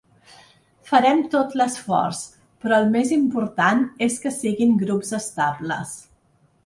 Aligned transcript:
Farem 0.91 1.19
tot 1.33 1.51
l’esforç, 1.59 2.21
però 2.65 2.79
el 2.85 2.89
més 2.95 3.11
important 3.17 3.85
és 4.07 4.17
que 4.25 4.35
siguin 4.39 4.77
grups 4.85 5.13
estables. 5.23 5.95